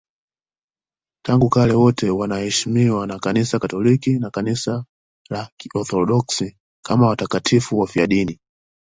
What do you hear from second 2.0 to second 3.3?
wanaheshimiwa na